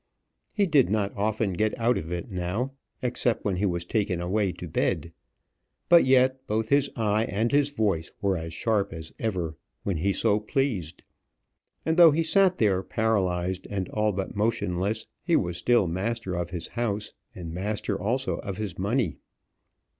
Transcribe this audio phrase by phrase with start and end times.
[0.51, 2.71] He did not often get out of it now,
[3.03, 5.11] except when he was taken away to bed;
[5.89, 10.11] but yet both his eye and his voice were as sharp as ever when he
[10.11, 11.03] so pleased;
[11.85, 16.49] and though he sat there paralyzed and all but motionless, he was still master of
[16.49, 19.17] his house, and master also of his money.